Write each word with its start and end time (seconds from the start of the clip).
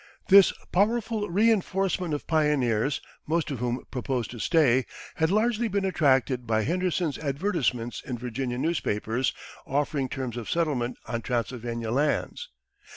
This 0.29 0.51
powerful 0.71 1.29
reenforcement 1.29 2.15
of 2.15 2.25
pioneers, 2.25 3.01
most 3.27 3.51
of 3.51 3.59
whom 3.59 3.85
proposed 3.91 4.31
to 4.31 4.39
stay, 4.39 4.87
had 5.17 5.29
largely 5.29 5.67
been 5.67 5.85
attracted 5.85 6.47
by 6.47 6.63
Henderson's 6.63 7.19
advertisements 7.19 8.01
in 8.03 8.17
Virginia 8.17 8.57
newspapers 8.57 9.31
offering 9.67 10.09
terms 10.09 10.37
of 10.37 10.49
settlement 10.49 10.97
on 11.05 11.21
Transylvania 11.21 11.91
lands. 11.91 12.49